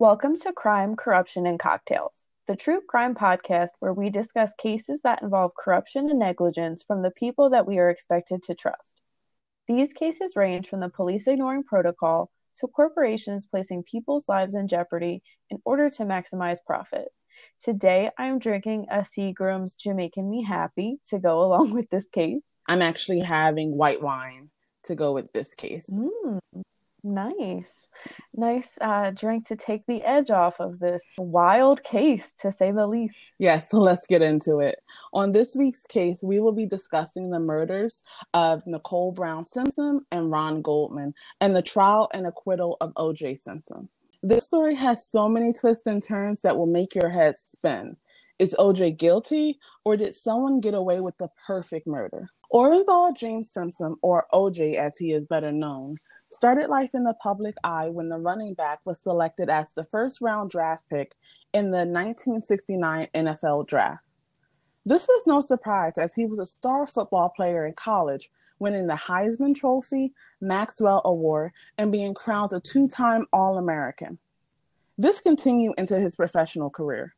[0.00, 5.22] Welcome to Crime, Corruption, and Cocktails, the true crime podcast where we discuss cases that
[5.22, 9.00] involve corruption and negligence from the people that we are expected to trust.
[9.68, 15.22] These cases range from the police ignoring protocol to corporations placing people's lives in jeopardy
[15.48, 17.10] in order to maximize profit.
[17.60, 22.42] Today, I'm drinking a Seagram's Jamaican Me Happy to go along with this case.
[22.66, 24.50] I'm actually having white wine
[24.86, 25.88] to go with this case.
[25.88, 26.40] Mm,
[27.04, 27.86] nice.
[28.34, 32.86] Nice uh, drink to take the edge off of this wild case, to say the
[32.86, 33.32] least.
[33.38, 34.76] Yes, so let's get into it.
[35.12, 40.30] On this week's case, we will be discussing the murders of Nicole Brown Simpson and
[40.30, 43.36] Ron Goldman and the trial and acquittal of O.J.
[43.36, 43.88] Simpson.
[44.22, 47.96] This story has so many twists and turns that will make your head spin.
[48.38, 52.30] Is OJ guilty, or did someone get away with the perfect murder?
[52.52, 55.98] Orenthal James Simpson, or OJ as he is better known,
[56.34, 60.20] started life in the public eye when the running back was selected as the first
[60.20, 61.14] round draft pick
[61.52, 64.02] in the 1969 NFL draft.
[64.84, 68.94] This was no surprise as he was a star football player in college, winning the
[68.94, 74.18] Heisman Trophy, Maxwell Award, and being crowned a two time All American.
[74.98, 77.14] This continued into his professional career.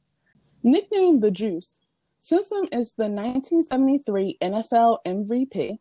[0.62, 1.78] Nicknamed the Juice,
[2.20, 5.78] Simpson is the 1973 NFL MVP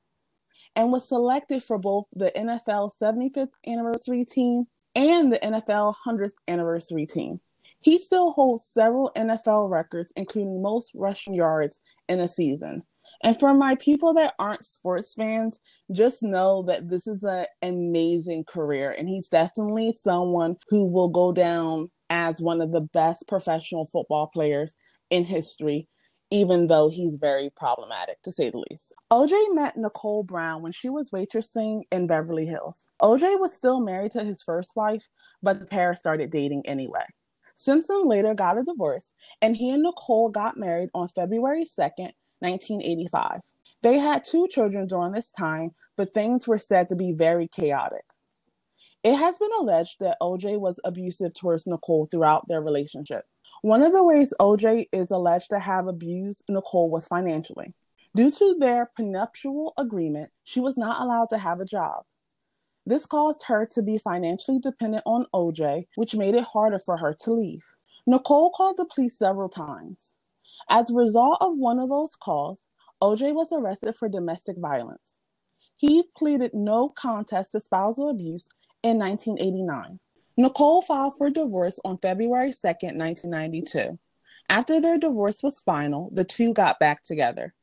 [0.75, 7.05] and was selected for both the NFL 75th anniversary team and the NFL 100th anniversary
[7.05, 7.39] team.
[7.81, 12.83] He still holds several NFL records, including most rushing yards in a season.
[13.23, 15.59] And for my people that aren't sports fans,
[15.91, 18.91] just know that this is an amazing career.
[18.91, 24.27] And he's definitely someone who will go down as one of the best professional football
[24.27, 24.75] players
[25.09, 25.87] in history
[26.31, 28.93] even though he's very problematic to say the least.
[29.11, 32.87] OJ met Nicole Brown when she was waitressing in Beverly Hills.
[33.01, 35.07] OJ was still married to his first wife,
[35.43, 37.05] but the pair started dating anyway.
[37.55, 43.41] Simpson later got a divorce, and he and Nicole got married on February 2nd, 1985.
[43.81, 48.03] They had two children during this time, but things were said to be very chaotic.
[49.05, 53.25] It has been alleged that OJ was abusive towards Nicole throughout their relationship.
[53.61, 57.75] One of the ways OJ is alleged to have abused Nicole was financially.
[58.15, 62.03] Due to their prenuptial agreement, she was not allowed to have a job.
[62.87, 67.15] This caused her to be financially dependent on OJ, which made it harder for her
[67.25, 67.61] to leave.
[68.07, 70.13] Nicole called the police several times.
[70.67, 72.65] As a result of one of those calls,
[73.03, 75.19] OJ was arrested for domestic violence.
[75.77, 78.49] He pleaded no contest to spousal abuse
[78.85, 79.99] in 1989.
[80.37, 83.97] Nicole filed for divorce on February 2, 1992.
[84.47, 87.55] After their divorce was final, the two got back together.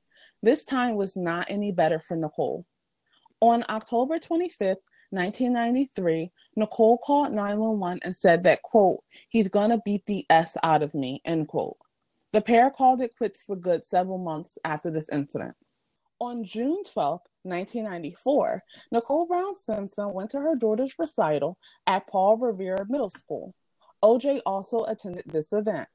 [0.42, 2.66] This time was not any better for Nicole.
[3.40, 4.78] On October 25,
[5.10, 10.92] 1993, Nicole called 911 and said that, quote, he's gonna beat the S out of
[10.92, 11.76] me, end quote.
[12.32, 15.54] The pair called it quits for good several months after this incident.
[16.22, 18.62] On June 12, 1994,
[18.92, 23.56] Nicole Brown Simpson went to her daughter's recital at Paul Revere Middle School.
[24.04, 25.88] OJ also attended this event.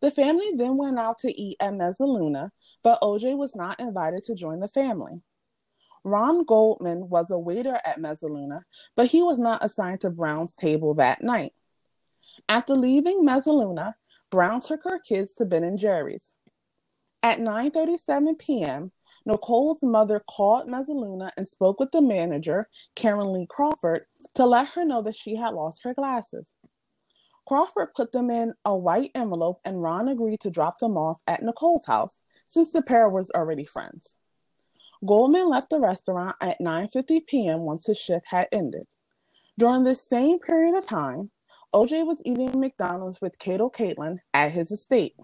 [0.00, 2.48] The family then went out to eat at Mezzaluna,
[2.82, 5.20] but OJ was not invited to join the family.
[6.02, 8.62] Ron Goldman was a waiter at Mezzaluna,
[8.96, 11.52] but he was not assigned to Brown's table that night.
[12.48, 13.96] After leaving Mezzaluna,
[14.30, 16.36] Brown took her kids to Ben and Jerry's.
[17.22, 18.92] At 9:37 p.m.,
[19.24, 24.84] Nicole's mother called Mezzaluna and spoke with the manager, Karen Lee Crawford, to let her
[24.84, 26.48] know that she had lost her glasses.
[27.46, 31.42] Crawford put them in a white envelope and Ron agreed to drop them off at
[31.42, 32.18] Nicole's house
[32.48, 34.16] since the pair was already friends.
[35.04, 37.60] Goldman left the restaurant at 9:50 p.m.
[37.60, 38.86] once his shift had ended.
[39.58, 41.30] During this same period of time,
[41.74, 45.16] OJ was eating McDonald's with Kato Kaelin at his estate.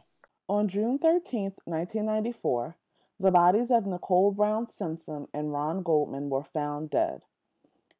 [0.49, 2.77] On June 13, 1994,
[3.21, 7.23] the bodies of Nicole Brown Simpson and Ron Goldman were found dead.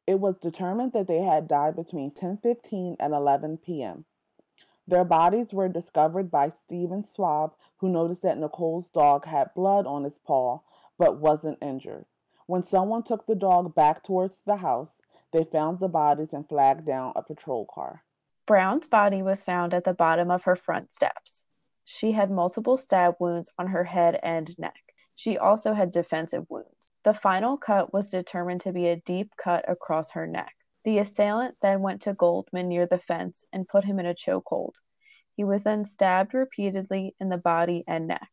[0.07, 4.05] It was determined that they had died between 10:15 and 11 p.m.
[4.87, 10.03] Their bodies were discovered by Steven Schwab, who noticed that Nicole's dog had blood on
[10.03, 10.61] his paw
[10.97, 12.05] but wasn't injured.
[12.47, 14.89] When someone took the dog back towards the house,
[15.31, 18.03] they found the bodies and flagged down a patrol car.
[18.47, 21.45] Brown's body was found at the bottom of her front steps.
[21.85, 24.88] She had multiple stab wounds on her head and neck.
[25.19, 26.93] She also had defensive wounds.
[27.03, 30.55] The final cut was determined to be a deep cut across her neck.
[30.85, 34.75] The assailant then went to Goldman near the fence and put him in a chokehold.
[35.35, 38.29] He was then stabbed repeatedly in the body and neck.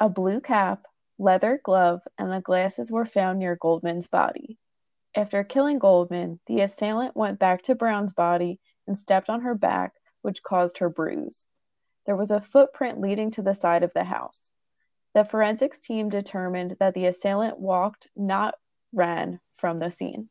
[0.00, 0.86] A blue cap,
[1.20, 4.58] leather glove, and the glasses were found near Goldman's body.
[5.14, 9.92] After killing Goldman, the assailant went back to Brown's body and stepped on her back,
[10.22, 11.46] which caused her bruise.
[12.06, 14.50] There was a footprint leading to the side of the house.
[15.16, 18.54] The forensics team determined that the assailant walked, not
[18.92, 20.28] ran, from the scene.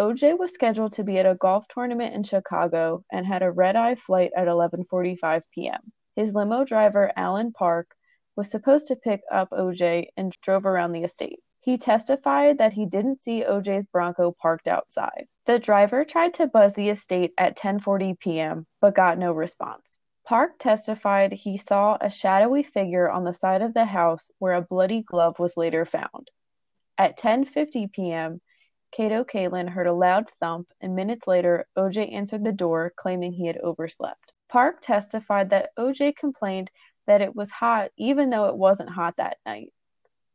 [0.00, 3.96] OJ was scheduled to be at a golf tournament in Chicago and had a red-eye
[3.96, 5.92] flight at 11:45 p.m.
[6.16, 7.94] His limo driver, Alan Park,
[8.34, 11.40] was supposed to pick up OJ and drove around the estate.
[11.60, 15.26] He testified that he didn't see OJ's Bronco parked outside.
[15.44, 18.66] The driver tried to buzz the estate at 10:40 p.m.
[18.80, 19.93] but got no response.
[20.24, 24.62] Park testified he saw a shadowy figure on the side of the house where a
[24.62, 26.30] bloody glove was later found.
[26.96, 28.40] At 10:50 p.m.,
[28.90, 33.46] Kato Kaelin heard a loud thump, and minutes later, OJ answered the door, claiming he
[33.46, 34.32] had overslept.
[34.48, 36.70] Park testified that OJ complained
[37.06, 39.72] that it was hot even though it wasn't hot that night.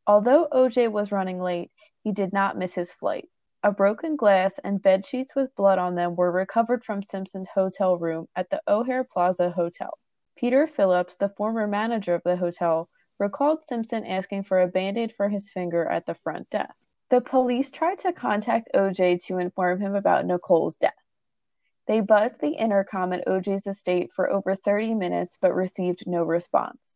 [0.06, 1.72] Although OJ was running late,
[2.04, 3.30] he did not miss his flight.
[3.62, 7.98] A broken glass and bed sheets with blood on them were recovered from Simpson's hotel
[7.98, 9.98] room at the O'Hare Plaza Hotel.
[10.38, 12.88] Peter Phillips, the former manager of the hotel,
[13.20, 16.88] recalled Simpson asking for a band aid for his finger at the front desk.
[17.10, 20.94] The police tried to contact OJ to inform him about Nicole's death.
[21.86, 26.96] They buzzed the intercom at OJ's estate for over 30 minutes but received no response.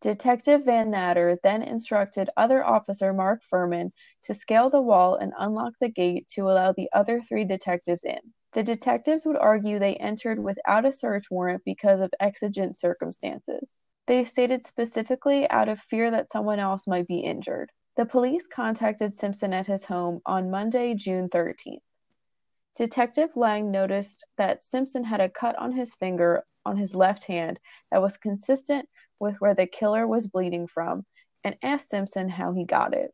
[0.00, 3.90] Detective Vannatter then instructed other officer Mark Fuhrman
[4.22, 8.20] to scale the wall and unlock the gate to allow the other three detectives in.
[8.52, 13.76] The detectives would argue they entered without a search warrant because of exigent circumstances.
[14.06, 17.70] They stated specifically out of fear that someone else might be injured.
[17.96, 21.80] The police contacted Simpson at his home on Monday, June 13th.
[22.76, 27.58] Detective Lange noticed that Simpson had a cut on his finger on his left hand
[27.90, 28.88] that was consistent
[29.20, 31.04] with where the killer was bleeding from
[31.44, 33.12] and asked Simpson how he got it.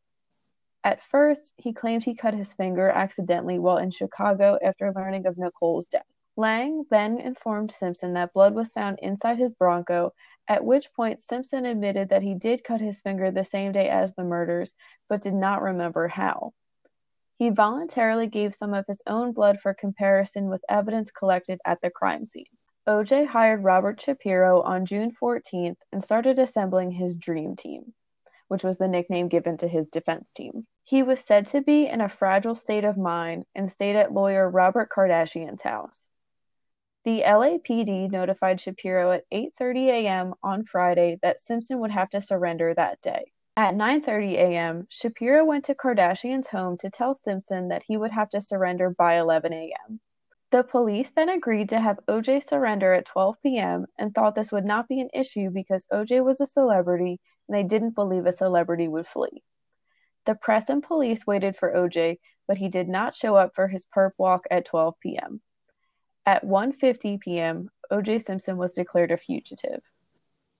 [0.83, 5.39] At first, he claimed he cut his finger accidentally while in Chicago after learning of
[5.39, 6.05] Nicole's death.
[6.37, 10.12] Lange then informed Simpson that blood was found inside his Bronco
[10.49, 14.15] at which point Simpson admitted that he did cut his finger the same day as
[14.15, 14.75] the murders,
[15.09, 16.53] but did not remember how.
[17.39, 21.91] He voluntarily gave some of his own blood for comparison with evidence collected at the
[21.91, 22.45] crime scene.
[22.87, 27.95] OJ hired Robert Shapiro on June 14th and started assembling his dream team,
[28.49, 30.67] which was the nickname given to his defense team.
[30.83, 34.51] He was said to be in a fragile state of mind and stayed at lawyer
[34.51, 36.11] Robert Kardashian's house.
[37.05, 40.35] The LAPD notified Shapiro at 8:30 a.m.
[40.43, 43.33] on Friday that Simpson would have to surrender that day.
[43.57, 48.29] At 9:30 a.m., Shapiro went to Kardashian's home to tell Simpson that he would have
[48.31, 50.01] to surrender by 11 a.m.
[50.55, 53.87] The police then agreed to have OJ surrender at 12 p.m.
[53.99, 57.19] and thought this would not be an issue because OJ was a celebrity
[57.49, 59.43] and they didn't believe a celebrity would flee.
[60.27, 63.85] The press and police waited for OJ, but he did not show up for his
[63.85, 65.41] perp walk at 12 p.m.
[66.25, 68.21] At 1:50 p.m., O.J.
[68.21, 69.83] Simpson was declared a fugitive.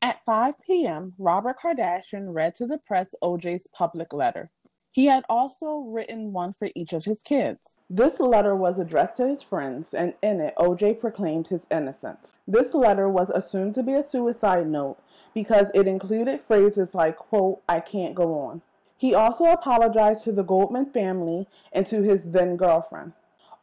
[0.03, 4.51] At 5 p.m., Robert Kardashian read to the press OJ's public letter.
[4.95, 7.75] He had also written one for each of his kids.
[7.91, 12.37] This letter was addressed to his friends, and in it, OJ proclaimed his innocence.
[12.47, 14.99] This letter was assumed to be a suicide note
[15.35, 18.63] because it included phrases like, quote, I can't go on.
[18.97, 23.15] He also apologized to the Goldman family and to his then girlfriend.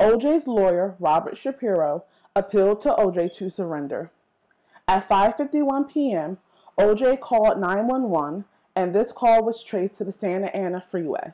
[0.02, 2.04] OJ's lawyer, Robert Shapiro,
[2.36, 4.12] appealed to OJ to surrender.
[4.86, 6.40] At 5:51 p.m.,
[6.78, 8.44] OJ called 911
[8.76, 11.34] and this call was traced to the Santa Ana freeway.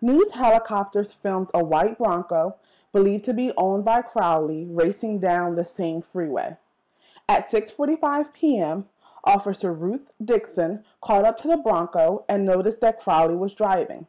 [0.00, 2.56] News helicopters filmed a white Bronco
[2.92, 6.56] believed to be owned by Cowlings racing down the same freeway.
[7.28, 8.86] At 6:45 p.m.,
[9.24, 14.06] Officer Ruth Dixon caught up to the Bronco and noticed that Cowlings was driving.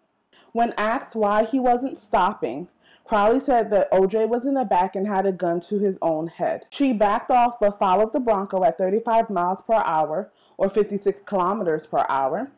[0.51, 2.69] When asked why he wasn't stopping,
[3.09, 6.27] Cowlings said that OJ was in the back and had a gun to his own
[6.27, 6.67] head.
[6.69, 11.87] She backed off but followed the Bronco at 35 miles per hour or 56 kilometers
[11.87, 12.51] per hour,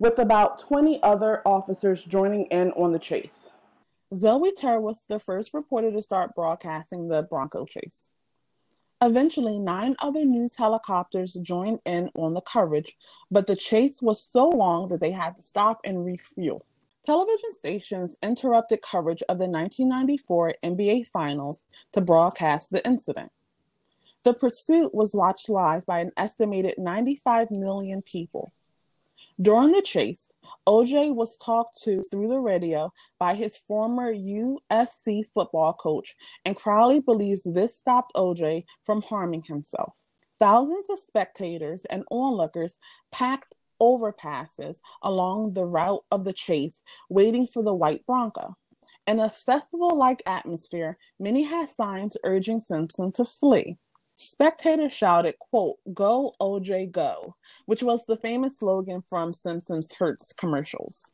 [0.00, 3.50] with about 20 other officers joining in on the chase.
[4.12, 8.10] Zoe was the first reporter to start broadcasting the Bronco chase.
[9.00, 12.96] Eventually, nine other news helicopters joined in on the coverage,
[13.30, 16.64] but the chase was so long that they had to stop and refuel.
[17.06, 23.30] Television stations interrupted coverage of the 1994 NBA Finals to broadcast the incident.
[24.24, 28.52] The pursuit was watched live by an estimated 95 million people.
[29.40, 30.32] During the chase,
[30.66, 37.04] OJ was talked to through the radio by his former USC football coach, and Cowlings
[37.04, 39.94] believes this stopped OJ from harming himself.
[40.40, 42.78] Thousands of spectators and onlookers
[43.12, 48.56] packed overpasses along the route of the chase, waiting for the white Bronco.
[49.06, 53.78] In a festival like atmosphere, many had signs urging Simpson to flee.
[54.18, 61.10] Spectators shouted, quote, Go, OJ, go, which was the famous slogan from Simpson's Hertz commercials.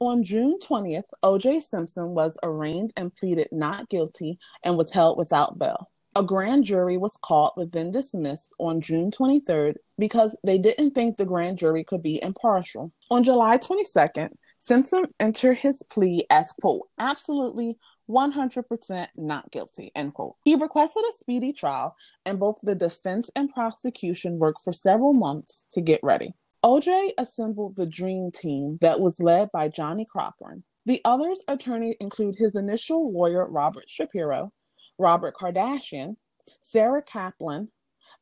[0.00, 5.58] On June 20th, OJ Simpson was arraigned and pleaded not guilty and was held without
[5.58, 5.90] bail.
[6.16, 11.16] A grand jury was called but then dismissed on June 23rd because they didn't think
[11.16, 12.92] the grand jury could be impartial.
[13.10, 17.76] On July 22nd, Simpson entered his plea as, quote, absolutely
[18.08, 20.36] 100% not guilty, end quote.
[20.44, 25.66] He requested a speedy trial, and both the defense and prosecution worked for several months
[25.72, 26.34] to get ready.
[26.64, 30.64] OJ assembled the dream team that was led by Johnnie Cochran.
[30.86, 34.50] The others attorneys include his initial lawyer, Robert Shapiro,
[34.98, 36.16] Robert Kardashian,
[36.62, 37.68] Sarah Kaplan,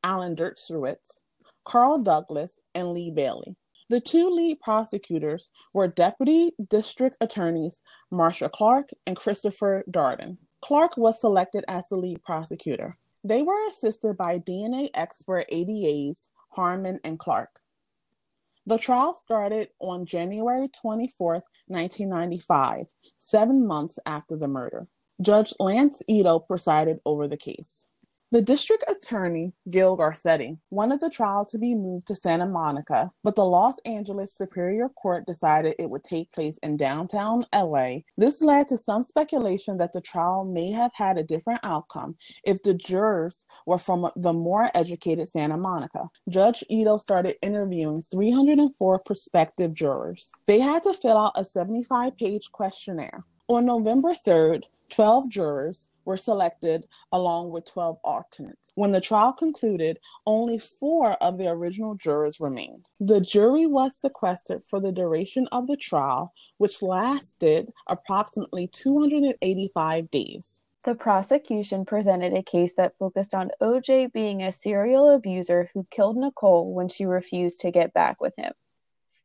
[0.02, 1.22] Alan Dershowitz,
[1.64, 3.56] Carl Douglas, and Lee Bailey.
[3.88, 10.38] The two lead prosecutors were Deputy District Attorneys Marcia Clark and Christopher Darden.
[10.62, 12.96] Clark was selected as the lead prosecutor.
[13.24, 17.60] They were assisted by DNA expert ADAs Harmon and Clark.
[18.64, 22.86] The trial started on January 24, 1995,
[23.18, 24.86] seven months after the murder.
[25.20, 27.86] Judge Lance Ito presided over the case.
[28.32, 33.36] The district attorney, Gil Garcetti, wanted the trial to be moved to Santa Monica, but
[33.36, 37.96] the Los Angeles Superior Court decided it would take place in downtown LA.
[38.16, 42.62] This led to some speculation that the trial may have had a different outcome if
[42.62, 46.08] the jurors were from the more educated Santa Monica.
[46.30, 50.32] Judge Ito started interviewing 304 prospective jurors.
[50.46, 53.24] They had to fill out a 75 page questionnaire.
[53.48, 54.62] On November 3rd,
[54.92, 58.72] 12 jurors were selected along with 12 alternates.
[58.74, 62.90] When the trial concluded, only four of the original jurors remained.
[63.00, 70.62] The jury was sequestered for the duration of the trial, which lasted approximately 285 days.
[70.84, 76.18] The prosecution presented a case that focused on OJ being a serial abuser who killed
[76.18, 78.52] Nicole when she refused to get back with him.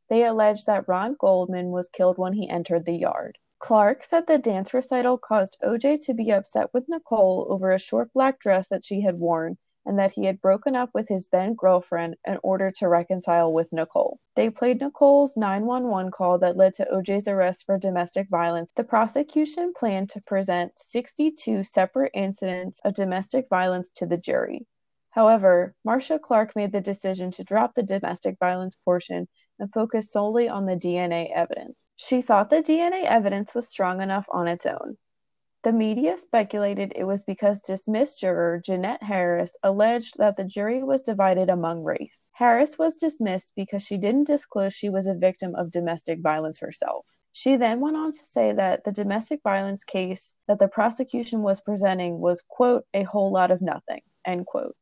[0.08, 3.38] They alleged that Ron Goldman was killed when he entered the yard.
[3.60, 8.14] Clark said the dance recital caused OJ to be upset with Nicole over a short
[8.14, 11.56] black dress that she had worn and that he had broken up with his then
[11.56, 14.20] girlfriend in order to reconcile with Nicole.
[14.36, 18.74] They played Nicole's 911 call that led to OJ's arrest for domestic violence.
[18.76, 24.68] The prosecution planned to present 62 separate incidents of domestic violence to the jury.
[25.12, 29.28] However, Marcia Clark made the decision to drop the domestic violence portion
[29.60, 31.92] and focused solely on the DNA evidence.
[31.96, 34.98] She thought the DNA evidence was strong enough on its own.
[35.64, 41.02] The media speculated it was because dismissed juror Jeanette Harris alleged that the jury was
[41.02, 42.30] divided among race.
[42.34, 47.06] Harris was dismissed because she didn't disclose she was a victim of domestic violence herself.
[47.34, 51.60] She then went on to say that the domestic violence case that the prosecution was
[51.60, 54.76] presenting was, quote, a whole lot of nothing, end quote.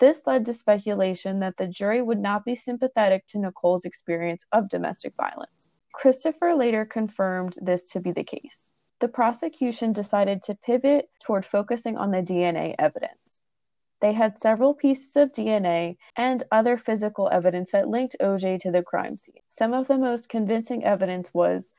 [0.00, 4.70] This led to speculation that the jury would not be sympathetic to Nicole's experience of
[4.70, 5.70] domestic violence.
[5.92, 8.70] Christopher later confirmed this to be the case.
[9.00, 13.42] The prosecution decided to pivot toward focusing on the DNA evidence.
[14.00, 18.82] They had several pieces of DNA and other physical evidence that linked OJ to the
[18.82, 19.42] crime scene.
[19.50, 21.72] Some of the most convincing evidence was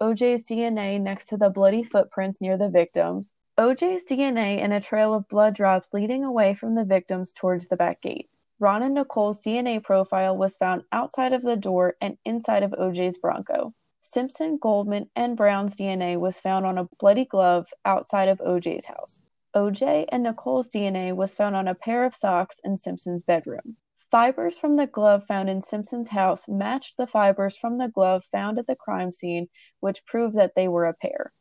[0.00, 5.12] OJ's DNA next to the bloody footprints near the victims, OJ's DNA and a trail
[5.12, 8.30] of blood drops leading away from the victims towards the back gate.
[8.58, 13.18] Ron and Nicole's DNA profile was found outside of the door and inside of OJ's
[13.18, 13.74] Bronco.
[14.00, 19.22] Simpson, Goldman, and Brown's DNA was found on a bloody glove outside of OJ's house.
[19.54, 23.76] OJ and Nicole's DNA was found on a pair of socks in Simpson's bedroom.
[24.10, 28.58] Fibers from the glove found in Simpson's house matched the fibers from the glove found
[28.58, 29.48] at the crime scene,
[29.80, 31.34] which proved that they were a pair.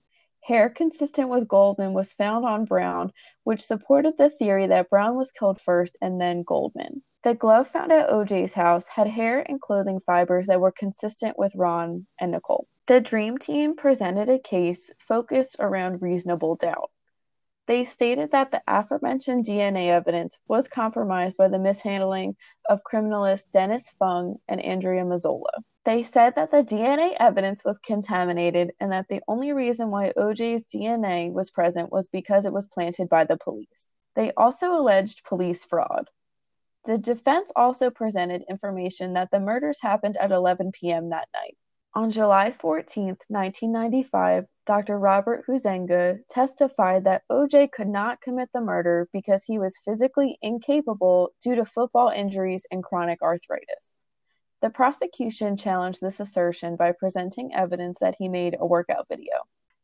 [0.44, 3.12] Hair consistent with Goldman was found on Brown,
[3.44, 7.04] which supported the theory that Brown was killed first and then Goldman.
[7.24, 11.56] The glove found at OJ's house had hair and clothing fibers that were consistent with
[11.56, 12.68] Ron and Nicole.
[12.88, 16.90] The Dream Team presented a case focused around reasonable doubt.
[17.68, 22.36] They stated that the aforementioned DNA evidence was compromised by the mishandling
[22.68, 25.64] of criminalist Dennis Fung and Andrea Mazzola.
[25.84, 30.68] They said that the DNA evidence was contaminated and that the only reason why OJ's
[30.68, 33.94] DNA was present was because it was planted by the police.
[34.16, 36.10] They also alleged police fraud.
[36.86, 41.10] The defense also presented information that the murders happened at 11 p.m.
[41.10, 41.58] that night.
[41.94, 44.98] On July 14, 1995, Dr.
[45.00, 51.32] Robert Huizenga testified that OJ could not commit the murder because he was physically incapable
[51.44, 53.98] due to football injuries and chronic arthritis.
[54.62, 59.34] The prosecution challenged this assertion by presenting evidence that he made a workout video.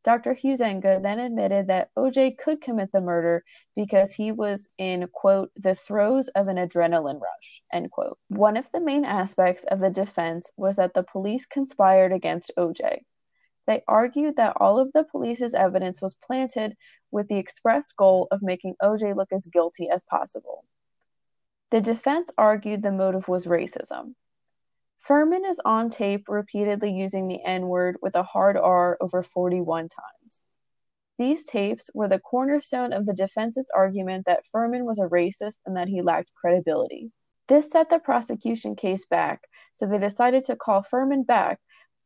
[0.03, 0.35] Dr.
[0.35, 3.43] Huizenga then admitted that OJ could commit the murder
[3.75, 8.17] because he was in, quote, the throes of an adrenaline rush, end quote.
[8.29, 12.99] One of the main aspects of the defense was that the police conspired against OJ.
[13.65, 16.77] They argued that all of the police's evidence was planted
[17.11, 20.63] with the express goal of making OJ look as guilty as possible.
[21.71, 24.13] The defense argued the motive was racism.
[25.05, 29.89] Fuhrman is on tape repeatedly using the N word with a hard R over 41
[29.89, 30.43] times.
[31.17, 35.75] These tapes were the cornerstone of the defense's argument that Fuhrman was a racist and
[35.75, 37.11] that he lacked credibility.
[37.47, 41.59] This set the prosecution case back, so they decided to call Fuhrman back,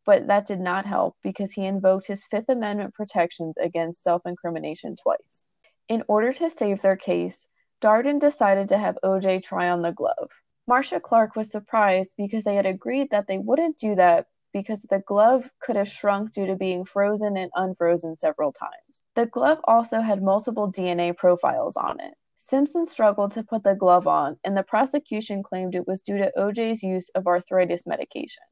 [0.05, 4.95] but that did not help because he invoked his Fifth Amendment protections against self incrimination
[5.01, 5.47] twice.
[5.89, 7.47] In order to save their case,
[7.81, 10.29] Darden decided to have OJ try on the glove.
[10.67, 14.99] Marcia Clark was surprised because they had agreed that they wouldn't do that because the
[15.07, 19.03] glove could have shrunk due to being frozen and unfrozen several times.
[19.15, 22.13] The glove also had multiple DNA profiles on it.
[22.35, 26.31] Simpson struggled to put the glove on, and the prosecution claimed it was due to
[26.37, 28.43] OJ's use of arthritis medication.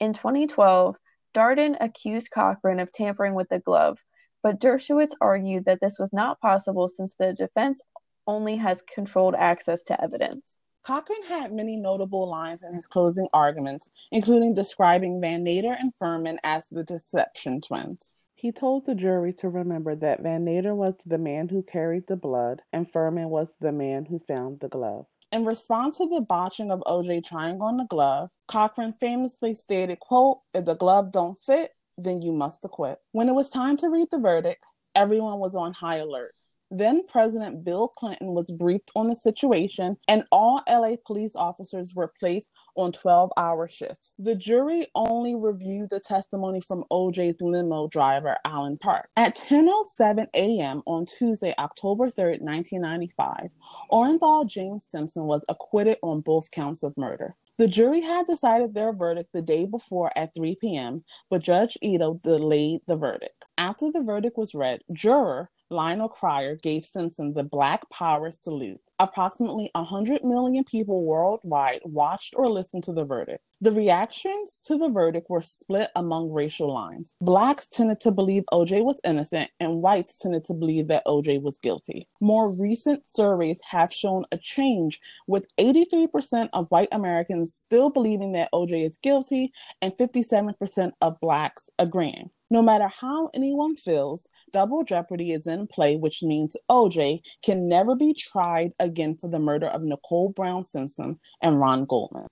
[0.00, 0.96] In 2012,
[1.34, 4.04] Darden accused Cochran of tampering with the glove,
[4.42, 7.82] but Dershowitz argued that this was not possible since the defense
[8.26, 10.58] only has controlled access to evidence.
[10.82, 16.66] Cochran had many notable lines in his closing arguments, including describing Vannatter and Fuhrman as
[16.68, 18.10] the deception twins.
[18.34, 22.62] He told the jury to remember that Vannatter was the man who carried the blood
[22.72, 25.04] and Fuhrman was the man who found the glove.
[25.30, 30.40] In response to the botching of OJ trying on the glove, Cochran famously stated, quote,
[30.54, 32.98] if the glove don't fit, then you must acquit.
[33.12, 36.34] When it was time to read the verdict, everyone was on high alert.
[36.70, 42.12] Then President Bill Clinton was briefed on the situation, and all LA police officers were
[42.20, 44.14] placed on 12 hour shifts.
[44.18, 49.08] The jury only reviewed the testimony from OJ's limo driver, Alan Park.
[49.16, 50.82] At 10.07 a.m.
[50.86, 53.50] on Tuesday, October 3, 1995,
[53.90, 57.34] Orenthal James Simpson was acquitted on both counts of murder.
[57.58, 62.20] The jury had decided their verdict the day before at 3 p.m., but Judge Ito
[62.22, 63.44] delayed the verdict.
[63.58, 68.80] After the verdict was read, juror Lionel Cryer gave Simpson the Black Power salute.
[69.00, 73.42] Approximately 100 million people worldwide watched or listened to the verdict.
[73.62, 77.16] The reactions to the verdict were split among racial lines.
[77.22, 81.58] Blacks tended to believe OJ was innocent, and whites tended to believe that OJ was
[81.58, 82.08] guilty.
[82.20, 88.52] More recent surveys have shown a change, with 83% of white Americans still believing that
[88.52, 92.30] OJ is guilty and 57% of blacks agreeing.
[92.52, 97.94] No matter how anyone feels, double jeopardy is in play, which means OJ can never
[97.94, 102.26] be tried again for the murder of Nicole Brown Simpson and Ron Goldman.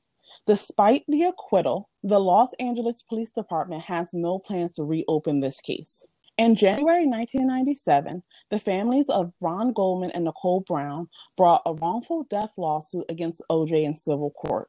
[0.47, 6.05] Despite the acquittal, the Los Angeles Police Department has no plans to reopen this case.
[6.37, 12.53] In January 1997, the families of Ron Goldman and Nicole Brown brought a wrongful death
[12.57, 14.68] lawsuit against OJ in civil court.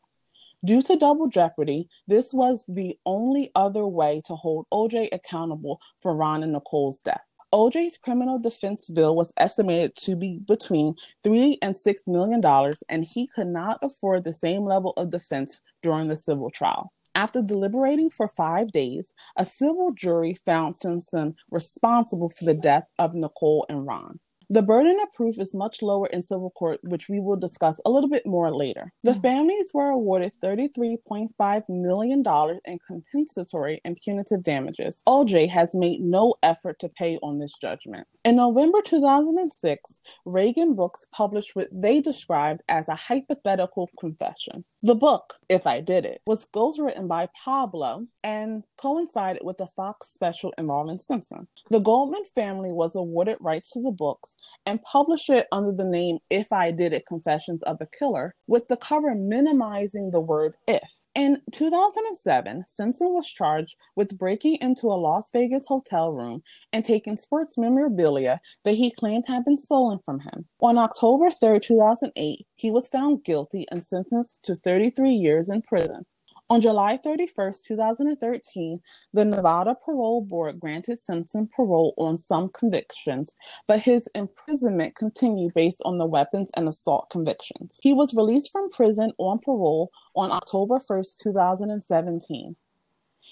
[0.65, 6.15] Due to double jeopardy, this was the only other way to hold OJ accountable for
[6.15, 7.29] Ron and Nicole's death.
[7.53, 13.03] OJ's criminal defense bill was estimated to be between three and six million dollars, and
[13.03, 16.91] he could not afford the same level of defense during the civil trial.
[17.15, 23.15] After deliberating for five days, a civil jury found Simpson responsible for the death of
[23.15, 24.19] Nicole and Ron.
[24.51, 27.91] The burden of proof is much lower in civil court, which we will discuss a
[27.91, 28.91] little bit more later.
[29.03, 29.21] The mm-hmm.
[29.21, 32.23] families were awarded $33.5 million
[32.65, 35.03] in compensatory and punitive damages.
[35.07, 38.07] OJ has made no effort to pay on this judgment.
[38.25, 44.65] In November 2006, ReganBooks published what they described as a hypothetical confession.
[44.82, 50.08] The book, If I Did It, was ghostwritten by Pablo and coincided with the Fox
[50.08, 51.50] special involving Simpson.
[51.70, 56.20] The Goldman family was awarded rights to the books and published it under the name
[56.30, 60.96] If I Did It Confessions of the Killer, with the cover minimizing the word if.
[61.15, 67.17] In 2007, Simpson was charged with breaking into a Las Vegas hotel room and taking
[67.17, 70.45] sports memorabilia that he claimed had been stolen from him.
[70.62, 76.06] On October 3, 2008, he was found guilty and sentenced to 33 years in prison.
[76.51, 78.81] On July 31, 2013,
[79.13, 83.35] the Nevada Parole Board granted Simpson parole on some convictions,
[83.67, 87.77] but his imprisonment continued based on the weapons and assault convictions.
[87.83, 92.55] He was released from prison on parole on October 1, 2017.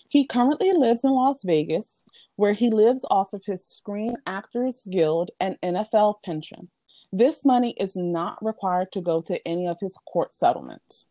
[0.09, 2.01] He currently lives in Las Vegas,
[2.35, 6.69] where he lives off of his Screen Actors Guild and NFL pension.
[7.11, 11.07] This money is not required to go to any of his court settlements.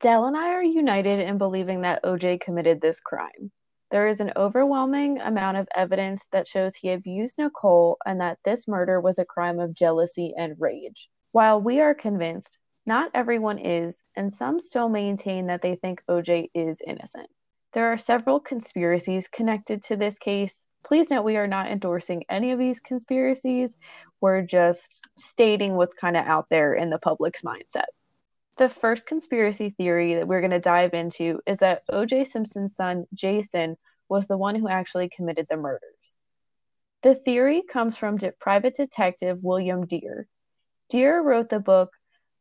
[0.00, 3.52] Dell and I are united in believing that OJ committed this crime.
[3.90, 8.66] There is an overwhelming amount of evidence that shows he abused Nicole and that this
[8.66, 11.10] murder was a crime of jealousy and rage.
[11.32, 16.48] While we are convinced, not everyone is, and some still maintain that they think OJ
[16.54, 17.28] is innocent.
[17.74, 20.64] There are several conspiracies connected to this case.
[20.82, 23.76] Please note we are not endorsing any of these conspiracies.
[24.22, 27.84] We're just stating what's kind of out there in the public's mindset.
[28.60, 32.26] The first conspiracy theory that we're going to dive into is that O.J.
[32.26, 36.18] Simpson's son, Jason, was the one who actually committed the murders.
[37.02, 40.28] The theory comes from de- private detective William Dear.
[40.90, 41.94] Dear wrote the book,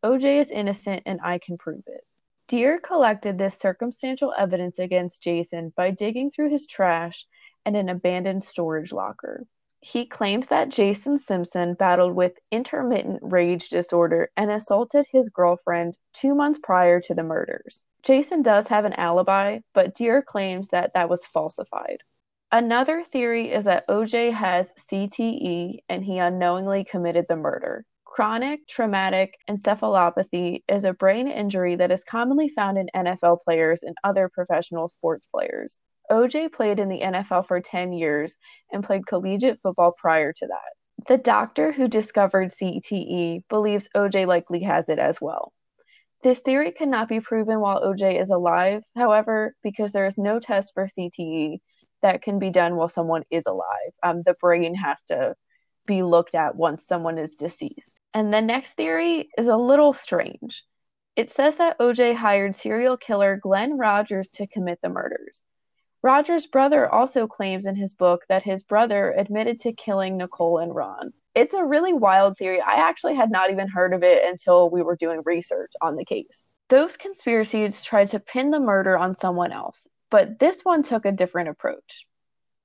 [0.03, 0.39] O.J.
[0.39, 2.01] is innocent and I can prove it.
[2.49, 7.27] Dear collected this circumstantial evidence against Jason by digging through his trash
[7.65, 9.45] and an abandoned storage locker.
[9.81, 16.35] He claims that Jason Simpson battled with intermittent rage disorder and assaulted his girlfriend two
[16.35, 17.85] months prior to the murders.
[18.03, 21.99] Jason does have an alibi, but Dear claims that that was falsified.
[22.51, 27.85] Another theory is that OJ has CTE and he unknowingly committed the murder.
[28.05, 33.95] Chronic traumatic encephalopathy is a brain injury that is commonly found in NFL players and
[34.03, 35.79] other professional sports players.
[36.11, 38.35] OJ played in the NFL for 10 years
[38.71, 41.07] and played collegiate football prior to that.
[41.07, 45.53] The doctor who discovered CTE believes OJ likely has it as well.
[46.21, 50.73] This theory cannot be proven while OJ is alive, however, because there is no test
[50.73, 51.59] for CTE
[52.01, 53.91] that can be done while someone is alive.
[54.03, 55.35] Um, the brain has to
[55.85, 57.99] be looked at once someone is deceased.
[58.13, 60.63] And the next theory is a little strange.
[61.15, 65.41] It says that OJ hired serial killer Glen Rogers to commit the murders.
[66.01, 70.73] Rogers' brother also claims in his book that his brother admitted to killing Nicole and
[70.73, 71.11] Ron.
[71.35, 72.61] It's a really wild theory.
[72.61, 76.05] I actually had not even heard of it until we were doing research on the
[76.05, 76.47] case.
[76.69, 81.11] Those conspiracies tried to pin the murder on someone else, but this one took a
[81.11, 82.05] different approach.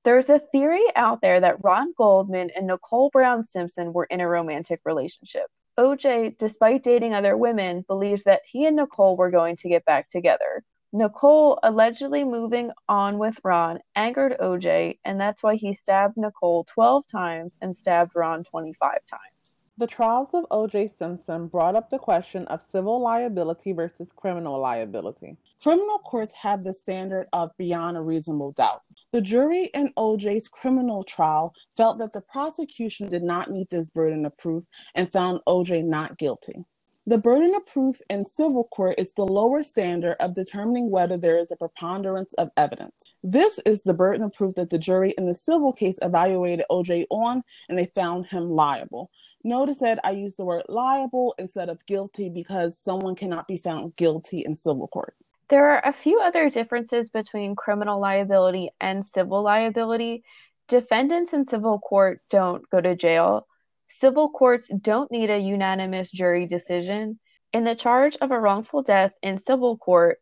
[0.05, 4.29] There's a theory out there that Ron Goldman and Nicole Brown Simpson were in a
[4.29, 5.47] romantic relationship.
[5.77, 10.09] OJ, despite dating other women, believed that he and Nicole were going to get back
[10.09, 10.62] together.
[10.96, 17.04] Nicole allegedly moving on with Ron angered OJ, and that's why he stabbed Nicole 12
[17.09, 19.59] times and stabbed Ron 25 times.
[19.76, 20.87] The trials of O.J.
[20.87, 25.37] Simpson brought up the question of civil liability versus criminal liability.
[25.61, 28.83] Criminal courts have the standard of beyond a reasonable doubt.
[29.11, 34.24] The jury in O.J.'s criminal trial felt that the prosecution did not meet this burden
[34.26, 34.62] of proof
[34.94, 35.83] and found O.J.
[35.83, 36.64] not guilty.
[37.06, 41.38] The burden of proof in civil court is the lower standard of determining whether there
[41.38, 42.94] is a preponderance of evidence.
[43.22, 47.04] This is the burden of proof that the jury in the civil case evaluated OJ
[47.10, 49.10] on and they found him liable.
[49.42, 53.96] Notice that I use the word liable instead of guilty because someone cannot be found
[53.96, 55.14] guilty in civil court.
[55.50, 60.24] There are a few other differences between criminal liability and civil liability.
[60.68, 63.46] Defendants in civil court don't go to jail
[63.88, 67.18] Civil courts don't need a unanimous jury decision.
[67.53, 70.18] In the charge of a wrongful death in civil court,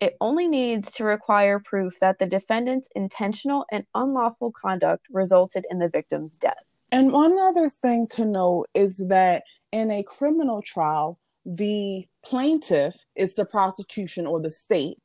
[0.00, 5.78] it only needs to require proof that the defendant's intentional and unlawful conduct resulted in
[5.78, 6.64] the victim's death.
[6.90, 13.34] And one other thing to note is that in a criminal trial, the plaintiff is
[13.34, 14.98] the prosecution or the state,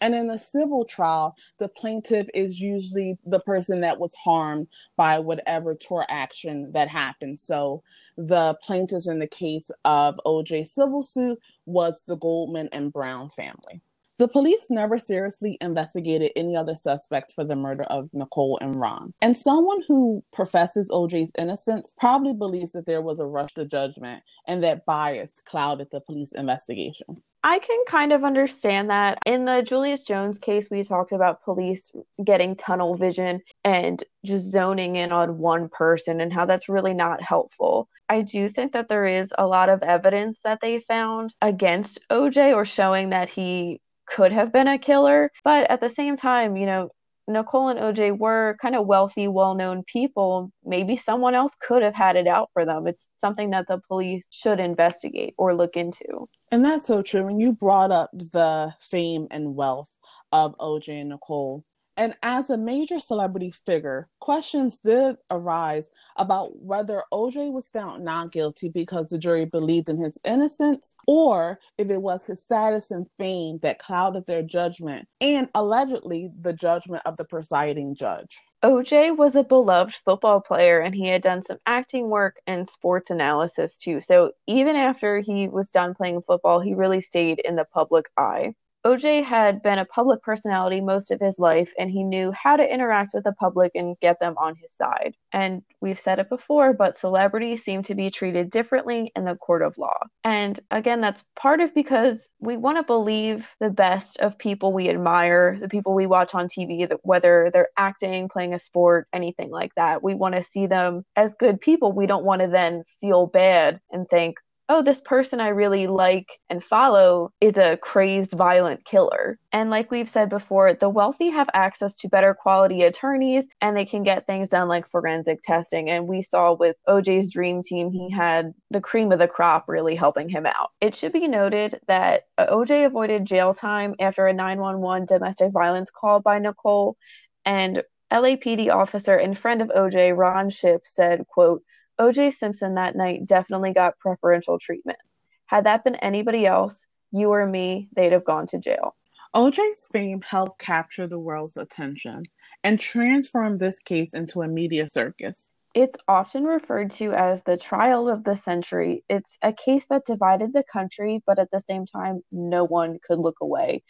[0.00, 5.18] and in a civil trial, the plaintiff is usually the person that was harmed by
[5.18, 7.38] whatever tort action that happened.
[7.38, 7.82] So
[8.16, 13.82] the plaintiffs in the case of OJ civil suit was the Goldman and Brown family.
[14.20, 19.14] The police never seriously investigated any other suspects for the murder of Nicole and Ron.
[19.22, 24.22] And someone who professes OJ's innocence probably believes that there was a rush to judgment
[24.46, 27.22] and that bias clouded the police investigation.
[27.44, 29.16] I can kind of understand that.
[29.24, 31.90] In the Julius Jones case, we talked about police
[32.22, 37.22] getting tunnel vision and just zoning in on one person and how that's really not
[37.22, 37.88] helpful.
[38.10, 42.54] I do think that there is a lot of evidence that they found against OJ
[42.54, 43.80] or showing that he
[44.10, 45.30] could have been a killer.
[45.44, 46.90] But at the same time, you know,
[47.28, 50.52] Nicole and OJ were kind of wealthy, well known people.
[50.64, 52.86] Maybe someone else could have had it out for them.
[52.86, 56.28] It's something that the police should investigate or look into.
[56.50, 57.24] And that's so true.
[57.24, 59.92] When you brought up the fame and wealth
[60.32, 61.64] of OJ and Nicole,
[62.00, 65.86] and as a major celebrity figure, questions did arise
[66.16, 71.58] about whether OJ was found not guilty because the jury believed in his innocence or
[71.76, 77.02] if it was his status and fame that clouded their judgment and allegedly the judgment
[77.04, 78.34] of the presiding judge.
[78.62, 83.10] OJ was a beloved football player and he had done some acting work and sports
[83.10, 84.00] analysis too.
[84.00, 88.54] So even after he was done playing football, he really stayed in the public eye.
[88.86, 92.72] OJ had been a public personality most of his life, and he knew how to
[92.72, 95.14] interact with the public and get them on his side.
[95.32, 99.60] And we've said it before, but celebrities seem to be treated differently in the court
[99.60, 99.98] of law.
[100.24, 104.88] And again, that's part of because we want to believe the best of people we
[104.88, 109.74] admire, the people we watch on TV, whether they're acting, playing a sport, anything like
[109.76, 110.02] that.
[110.02, 111.92] We want to see them as good people.
[111.92, 114.36] We don't want to then feel bad and think,
[114.70, 119.36] oh, this person I really like and follow is a crazed, violent killer.
[119.50, 123.84] And like we've said before, the wealthy have access to better quality attorneys and they
[123.84, 125.90] can get things done like forensic testing.
[125.90, 129.96] And we saw with OJ's dream team, he had the cream of the crop really
[129.96, 130.70] helping him out.
[130.80, 135.90] It should be noted that uh, OJ avoided jail time after a 911 domestic violence
[135.90, 136.96] call by Nicole.
[137.44, 141.64] And LAPD officer and friend of OJ, Ron Shipp, said, quote,
[142.00, 144.98] OJ Simpson that night definitely got preferential treatment.
[145.46, 148.96] Had that been anybody else, you or me, they'd have gone to jail.
[149.36, 152.22] OJ's fame helped capture the world's attention
[152.64, 155.48] and transform this case into a media circus.
[155.74, 159.04] It's often referred to as the trial of the century.
[159.10, 163.18] It's a case that divided the country, but at the same time, no one could
[163.18, 163.84] look away.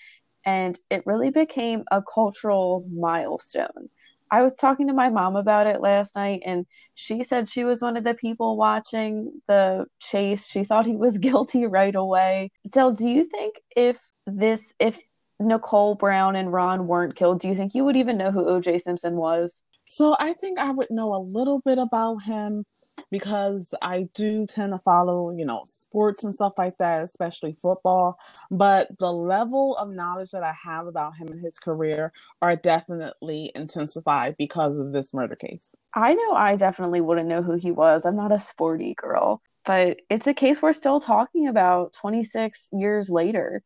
[0.44, 3.88] And it really became a cultural milestone.
[4.30, 7.82] I was talking to my mom about it last night, and she said she was
[7.82, 10.46] one of the people watching the chase.
[10.48, 12.50] She thought he was guilty right away.
[12.68, 14.98] Del, do you think if this, if
[15.38, 18.80] Nicole Brown and Ron weren't killed, do you think you would even know who OJ
[18.80, 19.62] Simpson was?
[19.86, 22.64] So I think I would know a little bit about him
[23.10, 28.18] because I do tend to follow, you know, sports and stuff like that, especially football.
[28.50, 33.52] But the level of knowledge that I have about him and his career are definitely
[33.54, 35.74] intensified because of this murder case.
[35.94, 38.04] I know I definitely wouldn't know who he was.
[38.04, 43.10] I'm not a sporty girl, but it's a case we're still talking about 26 years
[43.10, 43.62] later.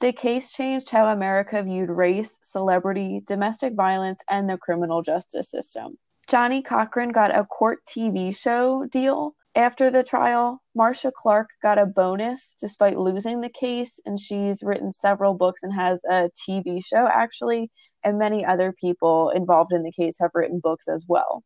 [0.00, 5.96] The case changed how America viewed race, celebrity, domestic violence, and the criminal justice system.
[6.28, 10.62] Johnnie Cochran got a court TV show deal after the trial.
[10.74, 15.72] Marcia Clark got a bonus despite losing the case, and she's written several books and
[15.74, 17.70] has a TV show actually.
[18.04, 21.42] And many other people involved in the case have written books as well.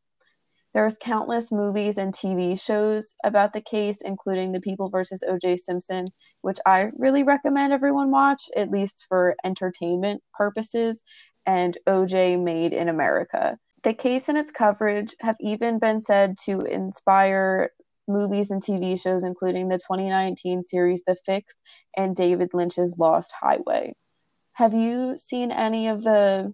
[0.76, 5.56] There's countless movies and TV shows about the case, including The People versus O.J.
[5.56, 6.04] Simpson,
[6.42, 11.02] which I really recommend everyone watch, at least for entertainment purposes,
[11.46, 12.36] and O.J.
[12.36, 13.56] Made in America.
[13.86, 17.70] The case and its coverage have even been said to inspire
[18.08, 21.54] movies and TV shows, including the 2019 series The Fix
[21.96, 23.94] and David Lynch's Lost Highway.
[24.54, 26.52] Have you seen any of the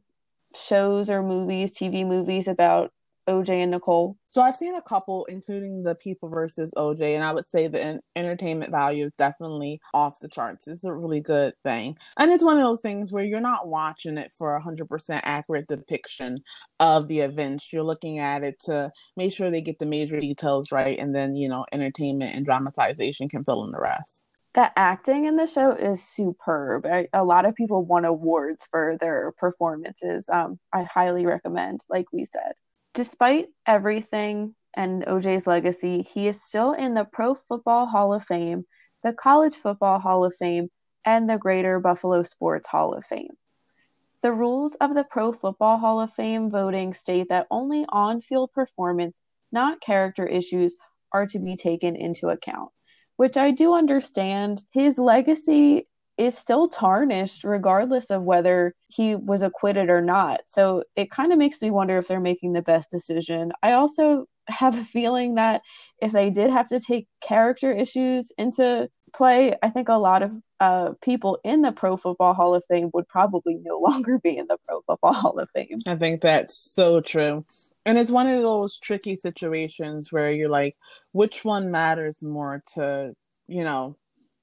[0.55, 2.93] shows or movies, TV movies about
[3.29, 4.17] OJ and Nicole?
[4.31, 8.01] So I've seen a couple, including the People versus OJ, and I would say the
[8.17, 10.67] entertainment value is definitely off the charts.
[10.67, 14.19] It's a really good thing, and it's one of those things where you're not watching
[14.19, 16.43] it for a hundred percent accurate depiction
[16.81, 17.73] of the events.
[17.73, 21.37] You're looking at it to make sure they get the major details right, and then
[21.37, 25.73] you know, entertainment and dramatization can fill in the rest the acting in the show
[25.73, 26.85] is superb.
[26.85, 30.29] I, a lot of people won awards for their performances.
[30.29, 32.53] Um, I highly recommend, like we said.
[32.95, 38.67] Despite everything and OJ's legacy, he is still in the Pro Football Hall of Fame,
[39.03, 40.69] the College Football Hall of Fame,
[41.05, 43.33] and the Greater Buffalo Sports Hall of Fame.
[44.23, 48.53] The rules of the Pro Football Hall of Fame voting state that only on field
[48.53, 50.77] performance, not character issues,
[51.13, 52.71] are to be taken into account,
[53.17, 54.63] which I do understand.
[54.71, 55.87] His legacy
[56.25, 60.41] is still tarnished regardless of whether he was acquitted or not.
[60.47, 63.53] So it kind of makes me wonder if they're making the best decision.
[63.63, 65.63] I also have a feeling that
[66.01, 70.33] if they did have to take character issues into play, I think a lot of
[70.61, 74.47] uh, people in the Pro Football Hall of Fame would probably no longer be in
[74.47, 75.81] the Pro Football Hall of Fame.
[75.87, 77.45] I think that's so true.
[77.85, 80.77] And it's one of those tricky situations where you're like,
[81.13, 83.15] which one matters more to,
[83.49, 83.97] you know,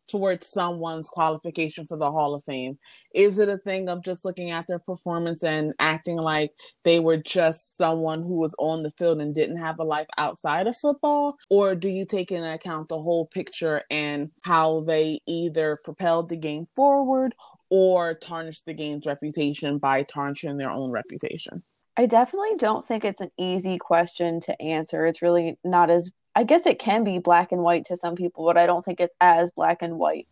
[0.09, 2.77] towards someone's qualification for the Hall of Fame?
[3.13, 6.51] Is it a thing of just looking at their performance and acting like
[6.83, 10.67] they were just someone who was on the field and didn't have a life outside
[10.67, 11.37] of football?
[11.49, 16.37] Or do you take into account the whole picture and how they either propelled the
[16.37, 17.33] game forward
[17.69, 21.63] or tarnished the game's reputation by tarnishing their own reputation?
[21.97, 25.05] I definitely don't think it's an easy question to answer.
[25.05, 28.45] It's really not as I guess it can be black and white to some people,
[28.45, 30.27] but I don't think it's as black and white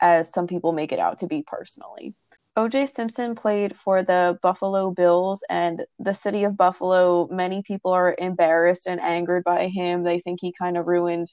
[0.00, 2.14] as some people make it out to be personally.
[2.56, 7.28] OJ Simpson played for the Buffalo Bills and the city of Buffalo.
[7.30, 10.04] Many people are embarrassed and angered by him.
[10.04, 11.32] They think he kind of ruined,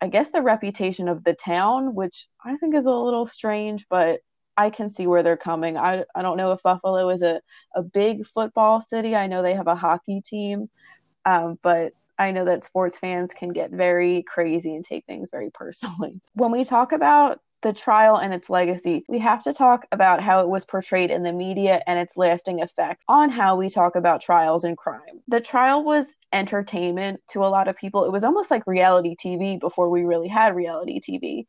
[0.00, 4.20] I guess, the reputation of the town, which I think is a little strange, but
[4.56, 5.76] I can see where they're coming.
[5.76, 7.42] I, I don't know if Buffalo is a,
[7.74, 9.14] a big football city.
[9.14, 10.70] I know they have a hockey team,
[11.26, 15.50] um, but I know that sports fans can get very crazy and take things very
[15.54, 16.20] personally.
[16.34, 20.40] When we talk about the trial and its legacy, we have to talk about how
[20.40, 24.22] it was portrayed in the media and its lasting effect on how we talk about
[24.22, 25.22] trials and crime.
[25.28, 28.04] The trial was entertainment to a lot of people.
[28.04, 31.46] It was almost like reality TV before we really had reality TV.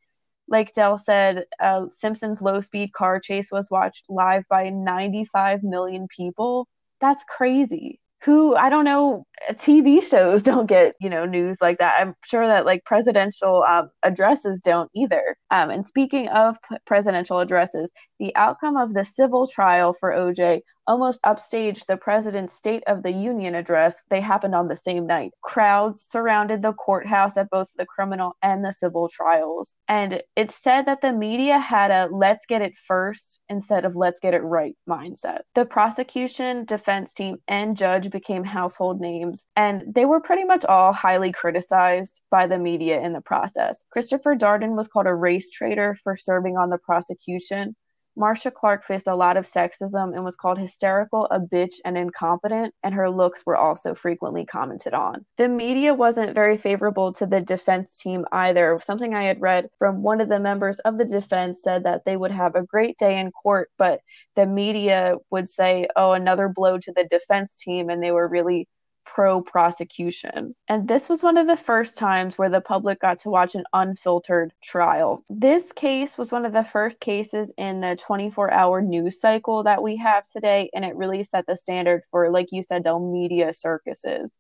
[0.49, 6.07] Like Dell said, uh, Simpson's low speed car chase was watched live by 95 million
[6.09, 6.67] people.
[6.99, 11.99] That's crazy who I don't know TV shows don't get you know news like that.
[11.99, 15.35] I'm sure that like presidential um, addresses don't either.
[15.49, 20.61] Um, and speaking of p- presidential addresses, the outcome of the civil trial for OJ
[20.85, 24.03] almost upstaged the president's State of the Union address.
[24.09, 25.31] They happened on the same night.
[25.41, 29.73] Crowds surrounded the courthouse at both the criminal and the civil trials.
[29.87, 34.19] And it's said that the media had a let's get it first instead of let's
[34.19, 35.39] get it right mindset.
[35.55, 40.93] The prosecution, defense team, and judge became household names, and they were pretty much all
[40.93, 43.83] highly criticized by the media in the process.
[43.91, 47.75] Christopher Darden was called a race traitor for serving on the prosecution.
[48.15, 52.73] Marcia Clark faced a lot of sexism and was called hysterical, a bitch, and incompetent,
[52.83, 55.25] and her looks were also frequently commented on.
[55.37, 58.79] The media wasn't very favorable to the defense team either.
[58.81, 62.17] Something I had read from one of the members of the defense said that they
[62.17, 64.01] would have a great day in court, but
[64.35, 68.67] the media would say, oh, another blow to the defense team, and they were really
[69.13, 70.55] pro prosecution.
[70.67, 73.65] And this was one of the first times where the public got to watch an
[73.73, 75.23] unfiltered trial.
[75.29, 79.83] This case was one of the first cases in the 24 hour news cycle that
[79.83, 83.53] we have today, and it really set the standard for, like you said, the media
[83.53, 84.31] circuses.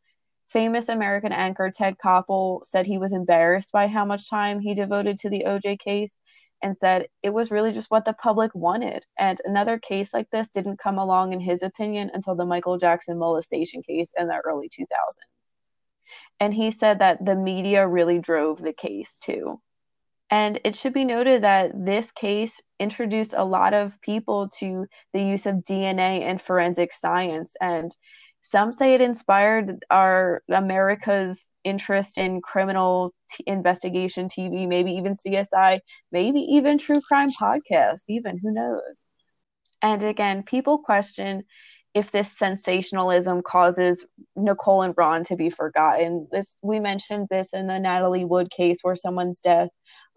[0.47, 5.17] Famous American anchor Ted Koppel said he was embarrassed by how much time he devoted
[5.19, 6.19] to the OJ case
[6.61, 9.05] and said it was really just what the public wanted.
[9.17, 13.17] And another case like this didn't come along, in his opinion, until the Michael Jackson
[13.17, 14.87] molestation case in the early 2000s.
[16.39, 19.61] And he said that the media really drove the case too.
[20.29, 25.21] And it should be noted that this case introduced a lot of people to the
[25.21, 27.53] use of DNA and forensic science.
[27.59, 27.95] And
[28.43, 35.79] some say it inspired our America's interest in criminal t- investigation TV, maybe even CSI,
[36.11, 39.01] maybe even true crime podcast, even who knows.
[39.81, 41.43] And again, people question
[41.93, 46.27] if this sensationalism causes Nicole and Ron to be forgotten.
[46.31, 49.69] This we mentioned this in the Natalie Wood case where someone's death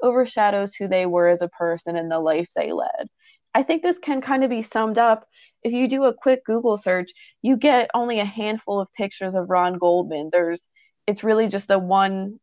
[0.03, 3.09] overshadows who they were as a person and the life they led.
[3.55, 5.27] I think this can kind of be summed up.
[5.63, 7.13] If you do a quick Google search,
[7.43, 10.31] you get only a handful of pictures of Ron Goldman.
[10.33, 10.69] There's
[11.07, 12.41] it's really just the one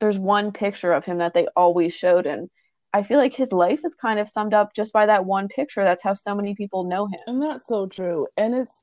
[0.00, 2.48] there's one picture of him that they always showed and
[2.94, 5.84] I feel like his life is kind of summed up just by that one picture.
[5.84, 7.20] That's how so many people know him.
[7.26, 8.26] And that's so true.
[8.36, 8.82] And it's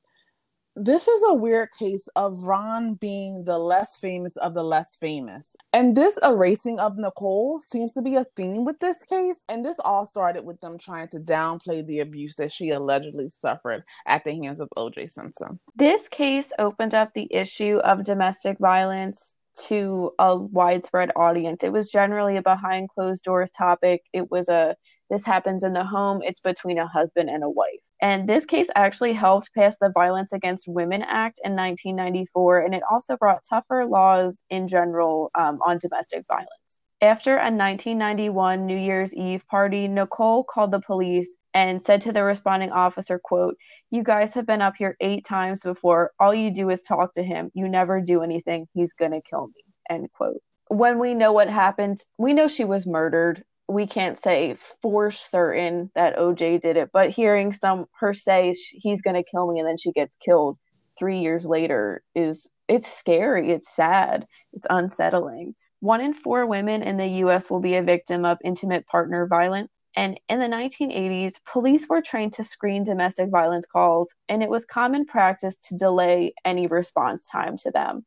[0.76, 5.56] this is a weird case of Ron being the less famous of the less famous.
[5.72, 9.42] And this erasing of Nicole seems to be a theme with this case.
[9.48, 13.84] And this all started with them trying to downplay the abuse that she allegedly suffered
[14.06, 15.58] at the hands of OJ Simpson.
[15.74, 19.34] This case opened up the issue of domestic violence
[19.68, 21.62] to a widespread audience.
[21.62, 24.02] It was generally a behind closed doors topic.
[24.12, 24.76] It was a
[25.08, 27.78] this happens in the home, it's between a husband and a wife.
[28.02, 32.82] And this case actually helped pass the Violence Against Women Act in 1994, and it
[32.90, 36.80] also brought tougher laws in general um, on domestic violence.
[37.06, 42.24] After a 1991 New Year's Eve party, Nicole called the police and said to the
[42.24, 43.56] responding officer, quote,
[43.92, 46.10] "You guys have been up here 8 times before.
[46.18, 47.52] All you do is talk to him.
[47.54, 48.66] You never do anything.
[48.74, 50.42] He's going to kill me." End quote.
[50.66, 53.44] When we know what happened, we know she was murdered.
[53.68, 59.00] We can't say for certain that OJ did it, but hearing some her say he's
[59.00, 60.58] going to kill me and then she gets killed
[60.98, 65.54] 3 years later is it's scary, it's sad, it's unsettling.
[65.80, 69.72] One in four women in the US will be a victim of intimate partner violence.
[69.94, 74.64] And in the 1980s, police were trained to screen domestic violence calls, and it was
[74.64, 78.04] common practice to delay any response time to them.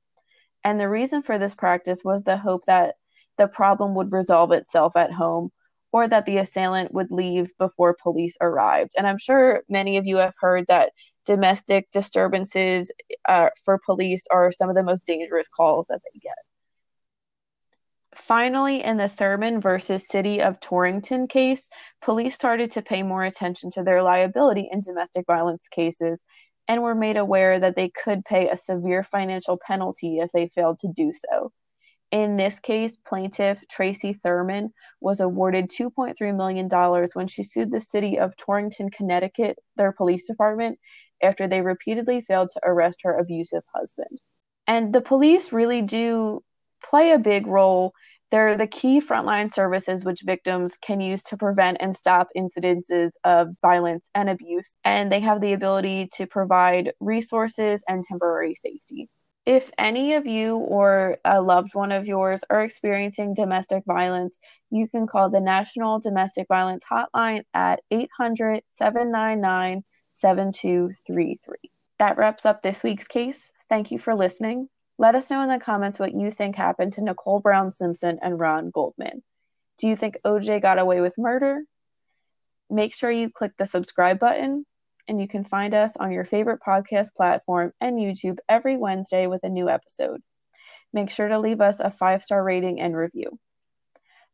[0.63, 2.95] And the reason for this practice was the hope that
[3.37, 5.51] the problem would resolve itself at home
[5.91, 8.91] or that the assailant would leave before police arrived.
[8.97, 10.91] And I'm sure many of you have heard that
[11.25, 12.91] domestic disturbances
[13.27, 16.48] uh, for police are some of the most dangerous calls that they get.
[18.19, 21.67] Finally, in the Thurman versus City of Torrington case,
[22.01, 26.23] police started to pay more attention to their liability in domestic violence cases
[26.67, 30.77] and were made aware that they could pay a severe financial penalty if they failed
[30.79, 31.51] to do so.
[32.11, 36.67] In this case, plaintiff Tracy Thurman was awarded $2.3 million
[37.13, 40.77] when she sued the city of Torrington, Connecticut, their police department,
[41.21, 44.19] after they repeatedly failed to arrest her abusive husband.
[44.67, 46.43] And the police really do
[46.83, 47.93] play a big role.
[48.31, 53.49] They're the key frontline services which victims can use to prevent and stop incidences of
[53.61, 54.77] violence and abuse.
[54.83, 59.09] And they have the ability to provide resources and temporary safety.
[59.45, 64.37] If any of you or a loved one of yours are experiencing domestic violence,
[64.69, 71.55] you can call the National Domestic Violence Hotline at 800 799 7233.
[71.97, 73.49] That wraps up this week's case.
[73.69, 74.69] Thank you for listening.
[74.99, 78.37] Let us know in the comments what you think happened to Nicole Brown Simpson and
[78.37, 79.23] Ron Goldman.
[79.77, 81.63] Do you think OJ got away with murder?
[82.69, 84.65] Make sure you click the subscribe button
[85.07, 89.45] and you can find us on your favorite podcast platform and YouTube every Wednesday with
[89.45, 90.21] a new episode.
[90.91, 93.39] Make sure to leave us a five star rating and review.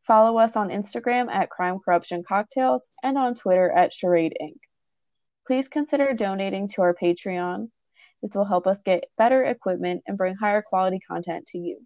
[0.02, 4.58] Follow us on Instagram at Crime Corruption Cocktails and on Twitter at Charade Inc.
[5.46, 7.70] Please consider donating to our Patreon.
[8.26, 11.86] This will help us get better equipment and bring higher quality content to you.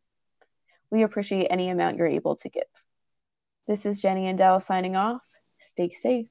[0.90, 2.64] We appreciate any amount you're able to give.
[3.68, 5.22] This is Jenny and Dell signing off.
[5.58, 6.30] Stay safe.